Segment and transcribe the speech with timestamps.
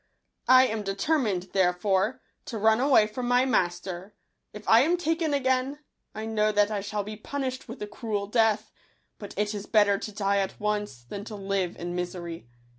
[0.47, 4.15] I am determined, therefore, to run away from my master;
[4.51, 5.77] if I am taken again,
[6.15, 7.97] I know that I shall be punished with a ygoy i mu hi.
[7.97, 8.71] i cruel death;
[9.19, 12.47] but it is better to die at once than to live in misery.